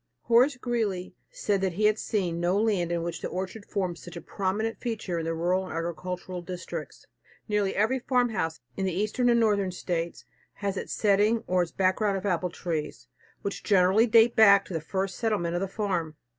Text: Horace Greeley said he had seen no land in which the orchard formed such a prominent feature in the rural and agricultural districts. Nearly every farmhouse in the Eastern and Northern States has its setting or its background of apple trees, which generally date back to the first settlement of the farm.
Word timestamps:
Horace 0.21 0.57
Greeley 0.57 1.13
said 1.29 1.61
he 1.61 1.85
had 1.85 1.99
seen 1.99 2.39
no 2.39 2.59
land 2.59 2.91
in 2.91 3.03
which 3.03 3.21
the 3.21 3.27
orchard 3.27 3.67
formed 3.67 3.99
such 3.99 4.15
a 4.15 4.21
prominent 4.21 4.79
feature 4.79 5.19
in 5.19 5.25
the 5.25 5.35
rural 5.35 5.65
and 5.65 5.73
agricultural 5.77 6.41
districts. 6.41 7.05
Nearly 7.47 7.75
every 7.75 7.99
farmhouse 7.99 8.61
in 8.75 8.87
the 8.87 8.95
Eastern 8.95 9.29
and 9.29 9.39
Northern 9.39 9.69
States 9.71 10.25
has 10.53 10.75
its 10.75 10.91
setting 10.91 11.43
or 11.45 11.61
its 11.61 11.71
background 11.71 12.17
of 12.17 12.25
apple 12.25 12.49
trees, 12.49 13.09
which 13.43 13.61
generally 13.63 14.07
date 14.07 14.35
back 14.35 14.65
to 14.65 14.73
the 14.73 14.81
first 14.81 15.19
settlement 15.19 15.53
of 15.53 15.61
the 15.61 15.67
farm. 15.67 16.15